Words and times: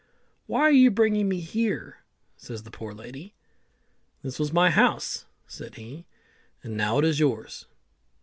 "Why 0.47 0.61
are 0.61 0.71
you 0.71 0.89
bringing 0.89 1.29
me 1.29 1.41
here?" 1.41 1.99
says 2.35 2.63
the 2.63 2.71
poor 2.71 2.91
lady. 2.91 3.35
"This 4.23 4.39
was 4.39 4.51
my 4.51 4.71
house," 4.71 5.27
said 5.45 5.75
he, 5.75 6.07
"and 6.63 6.75
now 6.75 6.97
it's 6.97 7.19
yours." 7.19 7.67